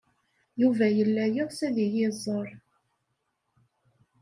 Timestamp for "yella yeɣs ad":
0.97-1.77